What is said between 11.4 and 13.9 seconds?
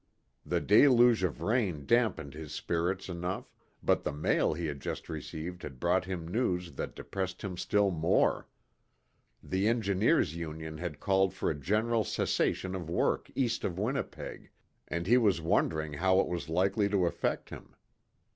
a general cessation of work east of